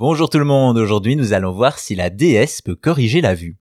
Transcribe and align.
Bonjour 0.00 0.30
tout 0.30 0.38
le 0.38 0.46
monde, 0.46 0.78
aujourd'hui 0.78 1.14
nous 1.14 1.34
allons 1.34 1.52
voir 1.52 1.78
si 1.78 1.94
la 1.94 2.08
DS 2.08 2.62
peut 2.64 2.74
corriger 2.74 3.20
la 3.20 3.34
vue. 3.34 3.58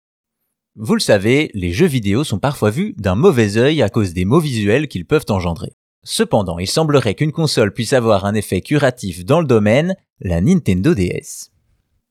Vous 0.75 0.94
le 0.94 1.00
savez, 1.00 1.50
les 1.56 1.74
jeux 1.74 1.88
vidéo 1.88 2.24
sont 2.24 2.38
parfois 2.38 2.70
vus 2.70 2.94
d'un 3.00 3.16
mauvais 3.16 3.58
œil 3.58 3.82
à 3.82 3.90
cause 3.90 4.13
des 4.13 4.24
mots 4.24 4.39
visuels 4.39 4.88
qu'ils 4.88 5.08
peuvent 5.08 5.26
engendrer. 5.29 5.71
Cependant, 6.04 6.60
il 6.60 6.68
semblerait 6.68 7.15
qu'une 7.15 7.31
console 7.31 7.73
puisse 7.73 7.92
avoir 7.92 8.26
un 8.26 8.36
effet 8.36 8.62
curatif 8.62 9.26
dans 9.26 9.42
le 9.42 9.47
domaine, 9.47 9.96
la 10.20 10.39
Nintendo 10.39 10.94
DS. 10.94 11.50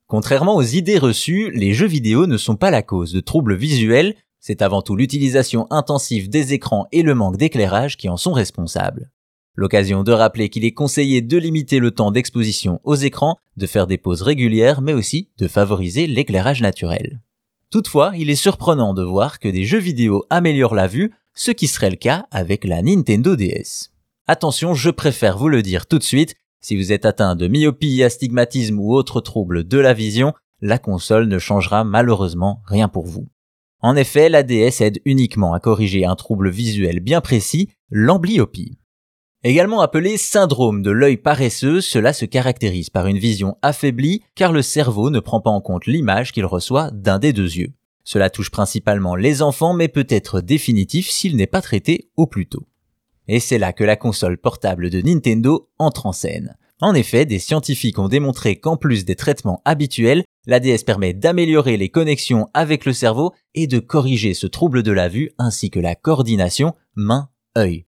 Contrairement 0.08 0.56
aux 0.56 0.62
idées 0.62 0.98
reçues, 0.98 1.52
les 1.52 1.72
jeux 1.72 1.86
vidéo 1.86 2.27
ne 2.27 2.36
sont 2.36 2.56
pas 2.56 2.72
la 2.72 2.82
cause 2.82 3.12
de 3.12 3.20
troubles 3.20 3.54
visuels, 3.54 4.16
c'est 4.40 4.61
avant 4.61 4.82
tout 4.82 4.96
l'utilisation 4.96 5.68
intensive 5.70 6.29
des 6.29 6.52
écrans 6.52 6.88
et 6.90 7.02
le 7.02 7.14
manque 7.14 7.36
d'éclairage 7.36 7.96
qui 7.96 8.08
en 8.08 8.16
sont 8.16 8.32
responsables. 8.32 9.08
L'occasion 9.57 10.02
de 10.02 10.12
rappeler 10.12 10.50
qu'il 10.50 10.64
est 10.64 10.72
conseillé 10.72 11.22
de 11.22 11.39
limiter 11.39 11.79
le 11.79 11.91
temps 11.91 12.11
d'exposition 12.11 12.80
aux 12.84 12.95
écrans, 12.95 13.39
de 13.57 13.66
faire 13.66 13.86
des 13.86 13.96
pauses 13.96 14.22
régulières, 14.22 14.82
mais 14.82 14.93
aussi 14.93 15.30
de 15.39 15.48
favoriser 15.48 16.07
l'éclairage 16.07 16.61
naturel. 16.61 17.21
Toutefois, 17.71 18.13
il 18.16 18.30
est 18.30 18.36
surprenant 18.36 18.93
de 18.94 19.03
voir 19.03 19.39
que 19.39 19.49
des 19.49 19.64
jeux 19.64 19.79
vidéo 19.79 20.25
améliorent 20.30 20.75
la 20.75 20.86
vue, 20.86 21.13
ce 21.35 21.50
qui 21.50 21.66
serait 21.66 21.90
le 21.90 21.96
cas 21.96 22.27
avec 22.30 22.64
la 22.64 22.82
Nintendo 22.82 23.35
DS. 23.35 23.90
Attention, 24.27 24.75
je 24.75 24.90
préfère 24.90 25.39
vous 25.39 25.49
le 25.49 25.63
dire 25.63 25.86
tout 25.86 25.99
de 25.99 26.04
suite, 26.04 26.35
si 26.61 26.77
vous 26.77 26.93
êtes 26.93 27.07
atteint 27.07 27.36
de 27.36 27.49
myopie, 27.49 28.02
astigmatisme 28.02 28.79
ou 28.79 28.93
autres 28.93 29.21
troubles 29.21 29.64
de 29.64 29.79
la 29.79 29.94
vision, 29.94 30.32
la 30.61 30.79
console 30.79 31.29
ne 31.29 31.38
changera 31.38 31.85
malheureusement 31.85 32.62
rien 32.66 32.88
pour 32.88 33.06
vous. 33.06 33.28
En 33.80 33.94
effet, 33.94 34.28
la 34.28 34.42
DS 34.42 34.80
aide 34.80 35.00
uniquement 35.05 35.55
à 35.55 35.61
corriger 35.61 36.05
un 36.05 36.16
trouble 36.16 36.50
visuel 36.50 37.00
bien 37.00 37.20
précis, 37.20 37.70
l'amblyopie. 37.91 38.78
Également 39.45 39.81
appelé 39.81 40.17
syndrome 40.17 40.83
de 40.83 40.91
l'œil 40.91 41.19
paresseux, 41.19 41.81
cela 41.81 42.12
se 42.12 42.25
caractérise 42.25 42.91
par 42.91 43.06
une 43.06 43.19
vision 43.19 43.56
affaiblie 43.62 44.22
car 44.34 44.53
le 44.53 44.62
cerveau 44.62 45.11
ne 45.11 45.20
prend 45.20 45.41
pas 45.41 45.50
en 45.50 45.61
compte 45.61 45.86
l'image 45.86 46.33
qu'il 46.33 46.47
reçoit 46.47 46.91
d'un 46.91 47.19
des 47.19 47.33
deux 47.33 47.56
yeux. 47.56 47.72
Cela 48.02 48.30
touche 48.30 48.50
principalement 48.50 49.14
les 49.14 49.42
enfants 49.42 49.75
mais 49.75 49.88
peut 49.88 50.06
être 50.08 50.41
définitif 50.41 51.10
s'il 51.10 51.36
n'est 51.36 51.47
pas 51.47 51.60
traité 51.60 52.08
au 52.16 52.27
plus 52.27 52.47
tôt. 52.47 52.66
Et 53.28 53.41
c'est 53.41 53.58
là 53.58 53.72
que 53.72 53.84
la 53.84 53.97
console 53.97 54.38
portable 54.38 54.91
de 54.91 55.00
Nintendo 55.00 55.69
entre 55.78 56.06
en 56.06 56.12
scène. 56.12 56.56
En 56.80 56.94
effet, 56.94 57.25
des 57.25 57.38
scientifiques 57.38 57.98
ont 57.98 58.08
démontré 58.08 58.56
qu'en 58.56 58.77
plus 58.77 59.05
des 59.05 59.16
traitements 59.16 59.62
habituels, 59.64 60.25
la 60.47 60.60
DS 60.60 60.84
permet 60.84 61.14
d'améliorer 61.14 61.77
les 61.77 61.88
connexions 61.88 62.48
avec 62.55 62.84
le 62.84 62.92
cerveau 62.92 63.32
et 63.55 63.66
de 63.66 63.78
corriger 63.78 64.34
ce 64.34 64.47
trouble 64.47 64.82
de 64.82 64.92
la 64.92 65.08
vue 65.08 65.30
ainsi 65.38 65.70
que 65.70 65.80
la 65.80 65.94
coordination 65.94 66.75
main-œil. 66.94 67.86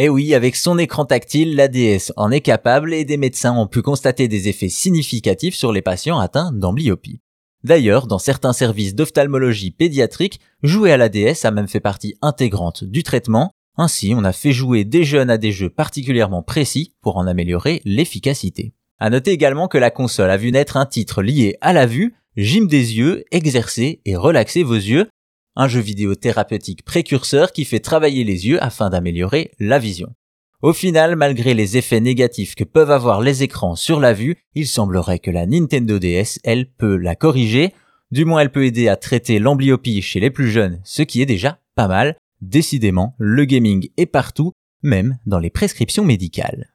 Et 0.00 0.04
eh 0.04 0.08
oui, 0.08 0.32
avec 0.32 0.54
son 0.54 0.78
écran 0.78 1.06
tactile, 1.06 1.56
la 1.56 1.66
DS 1.66 2.12
en 2.16 2.30
est 2.30 2.40
capable 2.40 2.94
et 2.94 3.04
des 3.04 3.16
médecins 3.16 3.58
ont 3.58 3.66
pu 3.66 3.82
constater 3.82 4.28
des 4.28 4.48
effets 4.48 4.68
significatifs 4.68 5.56
sur 5.56 5.72
les 5.72 5.82
patients 5.82 6.20
atteints 6.20 6.52
d'amblyopie. 6.52 7.20
D'ailleurs, 7.64 8.06
dans 8.06 8.20
certains 8.20 8.52
services 8.52 8.94
d'ophtalmologie 8.94 9.72
pédiatrique, 9.72 10.38
jouer 10.62 10.92
à 10.92 10.96
la 10.98 11.08
DS 11.08 11.44
a 11.44 11.50
même 11.50 11.66
fait 11.66 11.80
partie 11.80 12.14
intégrante 12.22 12.84
du 12.84 13.02
traitement. 13.02 13.50
Ainsi, 13.76 14.12
on 14.16 14.22
a 14.22 14.32
fait 14.32 14.52
jouer 14.52 14.84
des 14.84 15.02
jeunes 15.02 15.30
à 15.30 15.36
des 15.36 15.50
jeux 15.50 15.70
particulièrement 15.70 16.44
précis 16.44 16.94
pour 17.00 17.16
en 17.16 17.26
améliorer 17.26 17.82
l'efficacité. 17.84 18.74
À 19.00 19.10
noter 19.10 19.32
également 19.32 19.66
que 19.66 19.78
la 19.78 19.90
console 19.90 20.30
a 20.30 20.36
vu 20.36 20.52
naître 20.52 20.76
un 20.76 20.86
titre 20.86 21.22
lié 21.22 21.56
à 21.60 21.72
la 21.72 21.86
vue, 21.86 22.14
Gym 22.36 22.68
des 22.68 22.96
yeux, 22.96 23.24
exercer 23.32 24.00
et 24.04 24.14
relaxer 24.14 24.62
vos 24.62 24.74
yeux, 24.74 25.08
un 25.58 25.68
jeu 25.68 25.80
vidéo 25.80 26.14
thérapeutique 26.14 26.84
précurseur 26.84 27.52
qui 27.52 27.66
fait 27.66 27.80
travailler 27.80 28.24
les 28.24 28.46
yeux 28.46 28.62
afin 28.62 28.88
d'améliorer 28.88 29.50
la 29.58 29.78
vision. 29.78 30.14
Au 30.62 30.72
final, 30.72 31.16
malgré 31.16 31.52
les 31.52 31.76
effets 31.76 32.00
négatifs 32.00 32.54
que 32.54 32.64
peuvent 32.64 32.90
avoir 32.90 33.20
les 33.20 33.42
écrans 33.42 33.76
sur 33.76 34.00
la 34.00 34.12
vue, 34.12 34.36
il 34.54 34.66
semblerait 34.66 35.18
que 35.18 35.30
la 35.30 35.46
Nintendo 35.46 35.98
DS, 35.98 36.38
elle, 36.44 36.70
peut 36.70 36.96
la 36.96 37.16
corriger. 37.16 37.74
Du 38.10 38.24
moins, 38.24 38.40
elle 38.40 38.52
peut 38.52 38.64
aider 38.64 38.88
à 38.88 38.96
traiter 38.96 39.40
l'amblyopie 39.40 40.00
chez 40.00 40.20
les 40.20 40.30
plus 40.30 40.50
jeunes, 40.50 40.80
ce 40.84 41.02
qui 41.02 41.20
est 41.20 41.26
déjà 41.26 41.60
pas 41.74 41.88
mal. 41.88 42.16
Décidément, 42.40 43.14
le 43.18 43.44
gaming 43.44 43.88
est 43.96 44.06
partout, 44.06 44.52
même 44.82 45.18
dans 45.26 45.40
les 45.40 45.50
prescriptions 45.50 46.04
médicales. 46.04 46.72